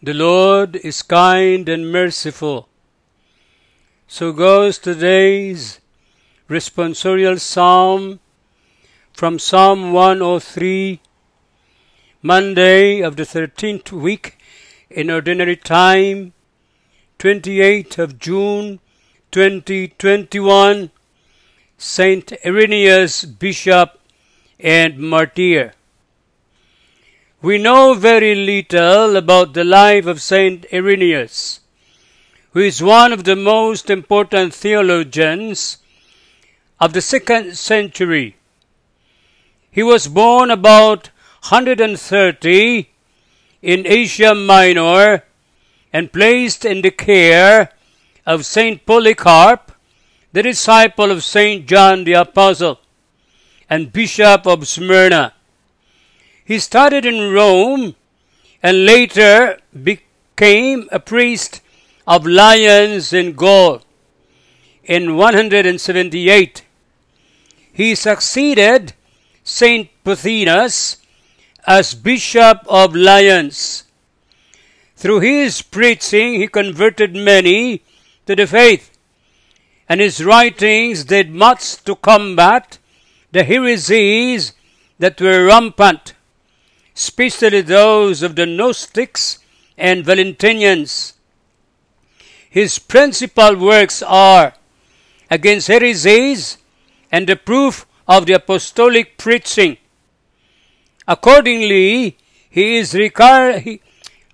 [0.00, 2.68] The Lord is kind and merciful.
[4.06, 5.80] So goes today's
[6.48, 8.20] responsorial psalm
[9.12, 11.00] from Psalm 103,
[12.22, 14.38] Monday of the 13th week
[14.88, 16.32] in Ordinary Time,
[17.18, 18.78] 28th of June
[19.32, 20.92] 2021,
[21.76, 23.98] Saint Irenaeus, Bishop
[24.60, 25.72] and Martyr.
[27.40, 31.60] We know very little about the life of Saint Irenaeus,
[32.50, 35.78] who is one of the most important theologians
[36.80, 38.34] of the second century.
[39.70, 41.10] He was born about
[41.48, 42.90] 130
[43.62, 45.22] in Asia Minor
[45.92, 47.70] and placed in the care
[48.26, 49.70] of Saint Polycarp,
[50.32, 52.80] the disciple of Saint John the Apostle
[53.70, 55.34] and Bishop of Smyrna.
[56.48, 57.94] He studied in Rome
[58.62, 61.60] and later became a priest
[62.06, 63.82] of Lyons in Gaul.
[64.82, 66.62] In 178,
[67.70, 68.94] he succeeded
[69.44, 70.96] Saint Pothinus
[71.66, 73.84] as Bishop of Lyons.
[74.96, 77.82] Through his preaching, he converted many
[78.24, 78.90] to the faith,
[79.86, 82.78] and his writings did much to combat
[83.32, 84.54] the heresies
[84.98, 86.14] that were rampant
[86.98, 89.38] especially those of the Gnostics
[89.76, 91.12] and Valentinians.
[92.50, 94.54] His principal works are
[95.30, 96.58] Against Heresies
[97.12, 99.76] and the Proof of the Apostolic Preaching.
[101.06, 102.16] Accordingly,
[102.50, 103.80] he is regard, he,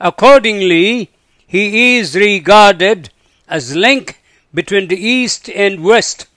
[0.00, 1.10] accordingly,
[1.46, 3.10] he is regarded
[3.46, 4.22] as link
[4.54, 6.28] between the East and West.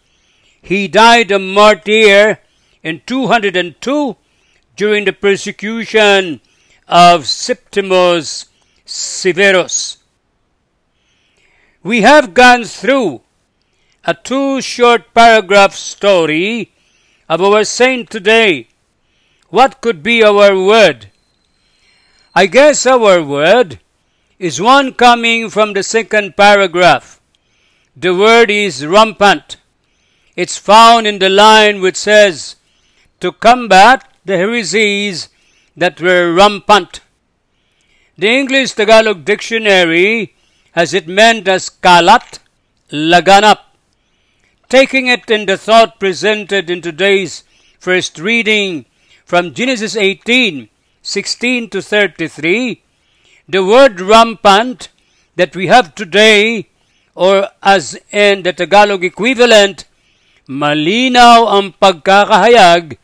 [0.61, 2.39] He died a martyr
[2.83, 4.17] in 202
[4.77, 6.39] during the persecution
[6.87, 8.45] of Septimus
[8.85, 9.97] Severus.
[11.83, 13.21] We have gone through
[14.05, 16.71] a two short paragraph story
[17.27, 18.67] of our saint today.
[19.49, 21.09] What could be our word?
[22.35, 23.79] I guess our word
[24.37, 27.19] is one coming from the second paragraph.
[27.95, 29.57] The word is rampant.
[30.35, 32.57] It's found in the line which says,
[33.19, 35.29] to combat the heresies
[35.75, 36.99] that were rampant.
[38.17, 40.35] The English Tagalog Dictionary
[40.73, 42.39] has it meant as kalat,
[42.91, 43.59] laganap.
[44.67, 47.45] Taking it in the thought presented in today's
[47.79, 48.85] first reading
[49.23, 50.67] from Genesis 18,
[51.01, 52.83] 16 to 33,
[53.47, 54.89] the word rampant
[55.37, 56.67] that we have today,
[57.15, 59.85] or as in the Tagalog equivalent,
[60.49, 62.97] malinaw ang pagkakahayag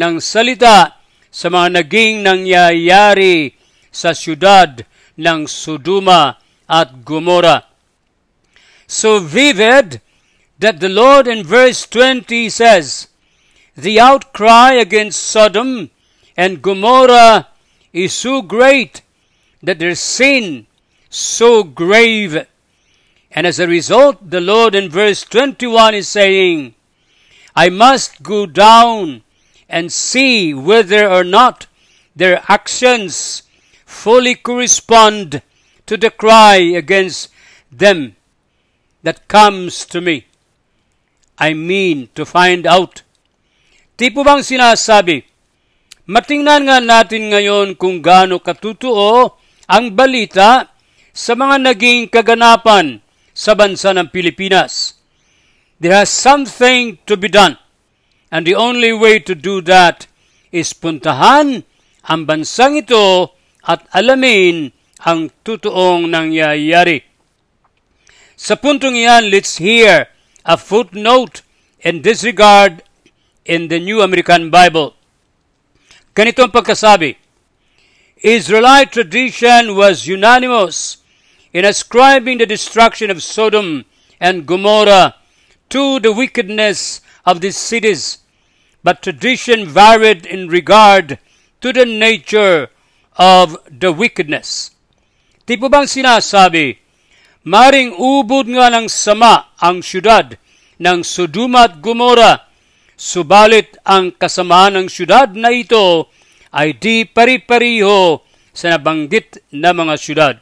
[0.00, 0.96] ng salita
[1.28, 3.52] sa mga naging nangyayari
[3.92, 4.88] sa siyudad
[5.20, 7.68] ng Sodoma at Gomorrah.
[8.88, 10.00] So vivid
[10.56, 13.12] that the Lord in verse 20 says,
[13.76, 15.92] The outcry against Sodom
[16.36, 17.52] and Gomorrah
[17.92, 19.02] is so great
[19.62, 20.66] that their sin
[21.10, 22.46] so grave.
[23.30, 26.74] And as a result, the Lord in verse 21 is saying,
[27.54, 29.22] I must go down
[29.70, 31.70] and see whether or not
[32.14, 33.46] their actions
[33.86, 35.42] fully correspond
[35.86, 37.30] to the cry against
[37.70, 38.14] them
[39.02, 40.26] that comes to me.
[41.38, 43.00] I mean to find out.
[43.96, 45.24] Di po bang sinasabi,
[46.10, 50.68] matingnan nga natin ngayon kung gaano katutuo ang balita
[51.14, 53.00] sa mga naging kaganapan
[53.32, 55.00] sa bansa ng Pilipinas.
[55.80, 57.56] There has something to be done.
[58.30, 60.06] And the only way to do that
[60.54, 61.66] is puntahan
[62.06, 63.34] ang bansang ito
[63.66, 64.70] at alamin
[65.02, 67.02] ang totoong nangyayari.
[68.38, 70.08] Sa puntong iyan, let's hear
[70.46, 71.42] a footnote
[71.84, 72.82] and disregard
[73.44, 74.96] in the New American Bible.
[76.14, 77.16] Ganito ang pagkasabi,
[78.20, 81.00] Israelite tradition was unanimous
[81.52, 83.84] in ascribing the destruction of Sodom
[84.20, 85.16] and Gomorrah
[85.72, 88.19] to the wickedness of these cities,
[88.82, 91.18] but tradition varied in regard
[91.60, 92.68] to the nature
[93.16, 94.72] of the wickedness.
[95.44, 96.78] Di po bang sinasabi,
[97.44, 100.40] maring ubod nga ng sama ang syudad
[100.80, 102.48] ng Sodoma at Gomorrah,
[102.96, 106.08] subalit ang kasamaan ng syudad na ito
[106.52, 108.20] ay di pari-pariho
[108.52, 110.34] sa nabanggit na mga syudad.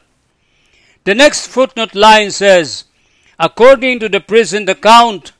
[1.07, 2.85] The next footnote line says,
[3.39, 5.31] according to the present account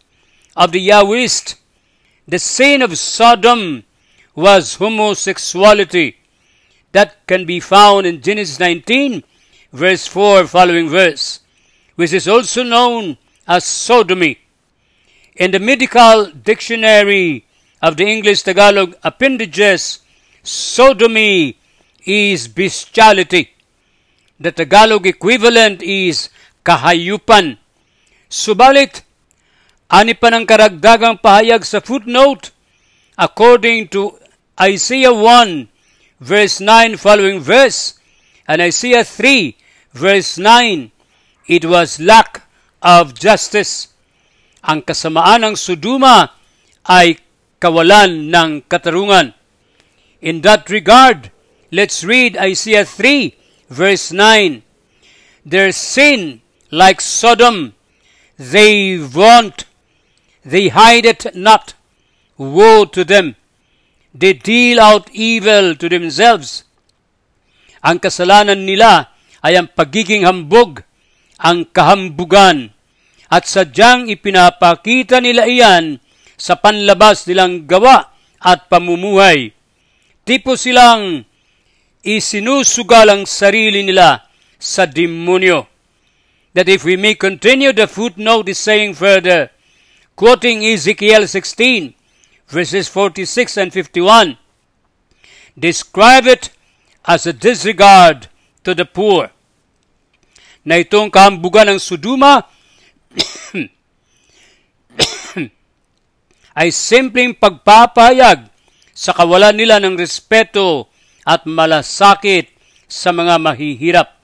[0.56, 1.59] of the Yahwist,
[2.32, 3.84] the sin of Sodom
[4.36, 6.18] was homosexuality.
[6.92, 9.24] That can be found in Genesis 19,
[9.72, 11.42] verse 4 following verse,
[11.96, 13.18] which is also known
[13.48, 14.40] as sodomy.
[15.36, 17.46] In the medical dictionary
[17.82, 20.00] of the English Tagalog appendages,
[20.44, 21.58] sodomy
[22.06, 23.52] is bestiality.
[24.40, 26.30] The Tagalog equivalent is
[26.66, 27.58] kahayupan.
[28.30, 29.02] Subalit,
[29.90, 32.54] ani pa ng karagdagang pahayag sa footnote,
[33.18, 34.16] according to
[34.62, 35.68] Isaiah 1
[36.22, 37.98] verse 9 following verse,
[38.46, 39.58] and Isaiah 3
[39.94, 40.94] verse 9,
[41.50, 42.46] it was lack
[42.86, 43.90] of justice.
[44.62, 46.38] Ang kasamaan ng Suduma
[46.86, 47.18] ay
[47.58, 49.34] kawalan ng katarungan.
[50.20, 51.32] In that regard,
[51.72, 53.34] let's read Isaiah 3
[53.72, 54.62] verse 9.
[55.48, 57.74] Their sin, like Sodom,
[58.36, 59.69] they vaunt,
[60.46, 61.74] they hide it not.
[62.40, 63.36] Woe to them!
[64.16, 66.64] They deal out evil to themselves.
[67.84, 69.14] Ang kasalanan nila
[69.46, 70.84] ay ang pagiging hambog,
[71.40, 72.76] ang kahambugan,
[73.30, 76.02] at sadyang ipinapakita nila iyan
[76.36, 78.10] sa panlabas nilang gawa
[78.42, 79.54] at pamumuhay.
[80.26, 81.28] Tipo silang
[82.02, 84.26] isinusugal ang sarili nila
[84.58, 85.68] sa demonyo.
[86.58, 89.54] That if we may continue, the footnote is saying further,
[90.20, 91.96] quoting Ezekiel 16,
[92.52, 94.36] verses 46 and 51,
[95.56, 96.52] describe it
[97.08, 98.28] as a disregard
[98.68, 99.32] to the poor.
[100.68, 102.44] Na itong kahambugan ng Suduma
[106.60, 108.52] ay simpleng pagpapayag
[108.92, 110.92] sa kawalan nila ng respeto
[111.24, 112.52] at malasakit
[112.92, 114.20] sa mga mahihirap.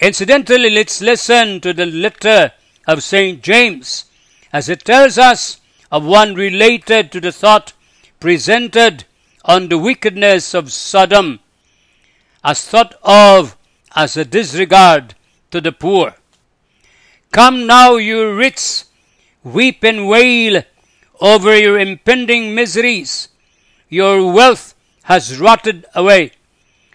[0.00, 2.56] Incidentally, let's listen to the letter
[2.88, 3.44] of St.
[3.44, 4.08] James
[4.52, 5.60] as it tells us
[5.90, 7.72] of one related to the thought
[8.20, 9.04] presented
[9.44, 11.40] on the wickedness of Sodom
[12.42, 13.56] as thought of
[13.94, 15.14] as a disregard
[15.50, 16.14] to the poor.
[17.32, 18.84] Come now, you rich,
[19.42, 20.62] weep and wail
[21.20, 23.28] over your impending miseries.
[23.88, 26.32] Your wealth has rotted away.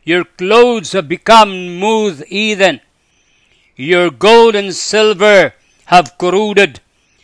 [0.04, 2.82] Your clothes have become moth eathen.
[3.76, 5.54] Your gold and silver
[5.86, 6.80] have corroded,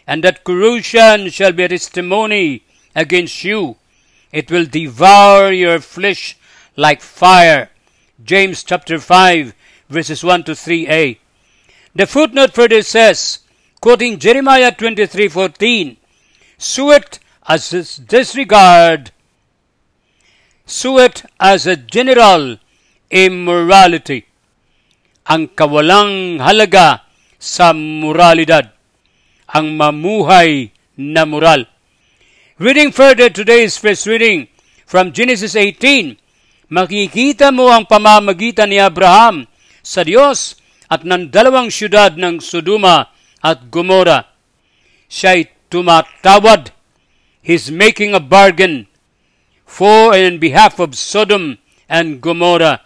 [0.07, 2.63] and that corrosion shall be a testimony
[2.95, 3.75] against you.
[4.31, 6.38] It will devour your flesh
[6.75, 7.69] like fire.
[8.24, 9.54] James chapter 5,
[9.89, 11.18] verses 1 to 3a.
[11.94, 13.39] The footnote further says,
[13.81, 15.98] quoting Jeremiah 23:14,
[16.57, 19.12] sue it as a disregard,
[20.65, 22.57] sue it as a general
[23.10, 24.25] immorality,
[25.25, 27.01] ang kawalang halaga
[27.39, 28.76] sa moralidad,
[29.48, 31.66] ang mamuhay na moral.
[32.60, 34.50] Reading further today's first reading
[34.84, 36.18] from Genesis 18,
[36.74, 39.48] makikita mo ang pamamagitan ni Abraham
[39.86, 40.60] sa Diyos
[40.92, 43.12] at ng dalawang syudad ng Sodoma
[43.44, 44.28] at Gomorrah.
[45.08, 46.72] Siya'y tumatawad.
[47.44, 48.88] He's making a bargain
[49.64, 52.84] for and in behalf of Sodom and Gomorrah.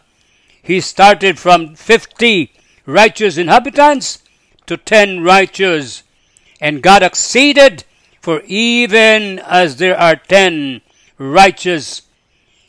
[0.61, 2.53] He started from 50
[2.85, 4.21] righteous inhabitants
[4.65, 6.03] to 10 righteous,
[6.61, 7.83] and God acceded,
[8.21, 10.85] for even as there are 10
[11.17, 12.05] righteous,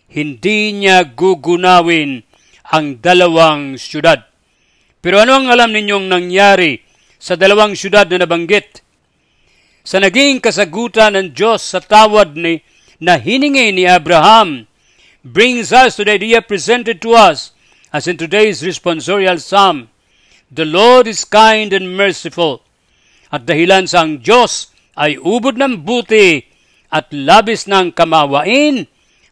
[0.09, 2.25] hindi niya gugunawin
[2.73, 4.25] ang dalawang syudad.
[5.05, 6.81] Pero ano ang alam ninyong nangyari
[7.21, 8.81] sa dalawang syudad na nabanggit?
[9.85, 12.65] Sa naging kasagutan ng Diyos sa tawad ni
[13.03, 14.71] na hiningi ni Abraham
[15.27, 17.51] brings us to the idea presented to us
[17.91, 19.91] as in today's responsorial psalm.
[20.49, 22.63] The Lord is kind and merciful.
[23.33, 26.45] At dahilan sa ang Diyos ay ubod ng buti
[26.93, 28.85] at labis ng kamawain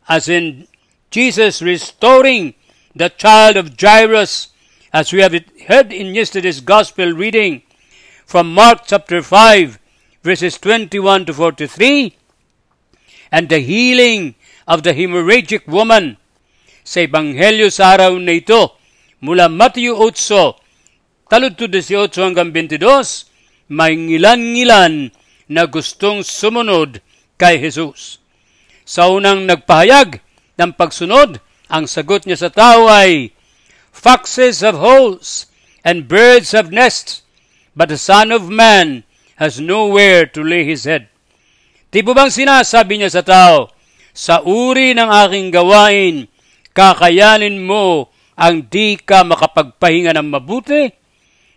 [0.09, 0.65] as in
[1.13, 2.57] Jesus restoring
[2.97, 4.57] the child of Jairus
[4.91, 5.37] as we have
[5.69, 7.61] heard in yesterday's gospel reading
[8.25, 9.77] from Mark chapter 5
[10.25, 12.17] verses 21 to 43
[13.29, 16.17] and the healing of the hemorrhagic woman
[16.81, 18.81] sa Ebanghelyo sa araw na ito
[19.21, 23.30] mula Matthew 8 talod to 18 hanggang 22
[23.71, 25.15] may ngilan-ngilan
[25.47, 26.99] na gustong sumunod
[27.39, 28.19] kay Jesus.
[28.83, 30.19] Sa unang nagpahayag
[30.59, 31.39] ng pagsunod,
[31.71, 33.31] ang sagot niya sa tao ay,
[33.95, 35.47] Foxes have holes,
[35.87, 37.23] and birds have nests,
[37.79, 39.07] but the Son of Man
[39.39, 41.07] has nowhere to lay his head.
[41.95, 43.71] Di po bang sinasabi niya sa tao,
[44.11, 46.27] sa uri ng aking gawain,
[46.75, 51.00] kakayanin mo ang di ka makapagpahinga ng mabuti?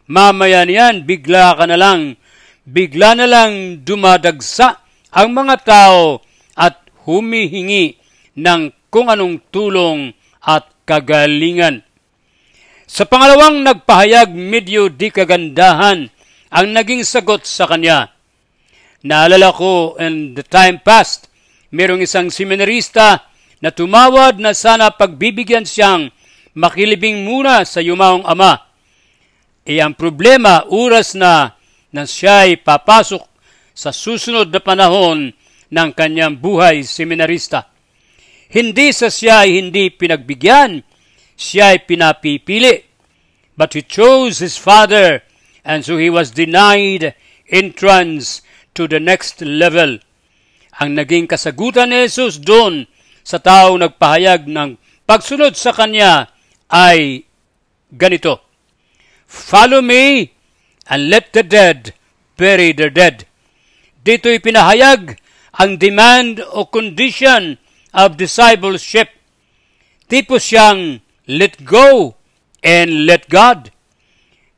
[0.07, 2.19] Mamaya niyan, bigla ka na lang,
[2.67, 4.83] bigla na lang dumadagsa
[5.13, 6.19] ang mga tao
[6.59, 7.95] at humihingi
[8.35, 10.11] ng kung anong tulong
[10.43, 11.81] at kagalingan.
[12.83, 16.11] Sa pangalawang nagpahayag, medyo di kagandahan
[16.53, 18.11] ang naging sagot sa kanya.
[19.01, 21.31] Naalala ko in the time past,
[21.73, 23.25] merong isang seminarista
[23.63, 26.11] na tumawad na sana pagbibigyan siyang
[26.53, 28.72] makilibing muna sa yumaong ama.
[29.63, 31.55] E ang problema, oras na
[31.93, 33.23] na siya'y papasok
[33.71, 35.31] sa susunod na panahon
[35.71, 37.69] ng kanyang buhay seminarista.
[38.53, 40.85] Hindi sa siya ay hindi pinagbigyan,
[41.33, 42.85] siya ay pinapipili.
[43.53, 45.21] But he chose his father,
[45.61, 47.13] and so he was denied
[47.49, 48.41] entrance
[48.73, 50.01] to the next level.
[50.81, 52.89] Ang naging kasagutan ni Jesus doon
[53.21, 56.33] sa taong nagpahayag ng pagsunod sa kanya
[56.73, 57.25] ay
[57.93, 58.52] ganito.
[59.33, 60.29] Follow me
[60.85, 61.97] and let the dead
[62.37, 63.25] bury their dead.
[64.05, 65.17] Dito'y pinahayag
[65.57, 67.57] ang demand o condition
[67.97, 69.09] of discipleship.
[70.05, 72.13] Tipo siyang let go
[72.61, 73.73] and let God.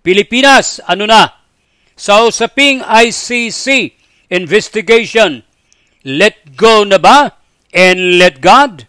[0.03, 1.39] Pilipinas, ano na?
[1.95, 3.95] Sa usaping ICC
[4.27, 5.39] investigation,
[6.03, 7.39] let go na ba
[7.71, 8.83] and let God?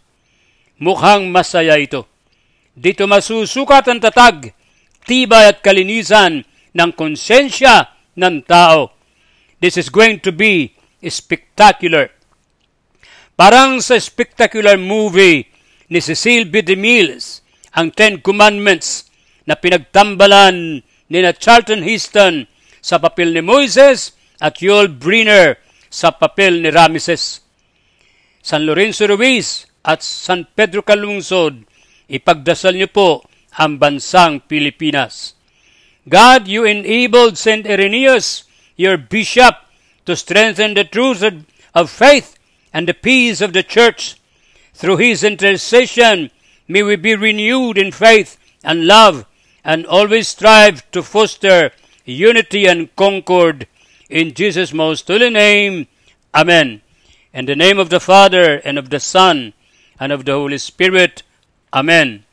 [0.83, 2.05] Mukhang masaya ito.
[2.77, 4.53] Dito masusukat ang tatag,
[5.07, 6.43] tibay at kalinisan
[6.77, 8.93] ng konsensya ng tao.
[9.63, 12.13] This is going to be spectacular.
[13.39, 15.47] Parang sa spectacular movie
[15.89, 16.61] ni Cecil B.
[16.61, 17.23] DeMille,
[17.77, 19.07] ang Ten Commandments
[19.47, 22.51] na pinagtambalan ni na Charlton Heston
[22.83, 27.47] sa papel ni Moises at Yul Brynner sa papel ni Ramses.
[28.43, 31.67] San Lorenzo Ruiz at San Pedro Calungsod,
[32.11, 33.09] ipagdasal niyo po
[33.59, 35.35] ang bansang Pilipinas.
[36.09, 37.67] God, you enabled St.
[37.67, 38.45] Irenaeus,
[38.77, 39.57] your bishop,
[40.05, 41.25] to strengthen the truth
[41.75, 42.39] of faith
[42.73, 44.21] and the peace of the church.
[44.75, 46.31] Through his intercession,
[46.69, 49.25] may we be renewed in faith and love
[49.65, 51.73] and always strive to foster
[52.05, 53.67] unity and concord.
[54.09, 55.89] In Jesus' most holy name,
[56.35, 56.83] Amen.
[57.33, 59.53] In the name of the Father, and of the Son,
[59.99, 61.23] and of the Holy Spirit,
[61.73, 62.26] Amen.